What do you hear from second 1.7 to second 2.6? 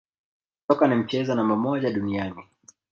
duniani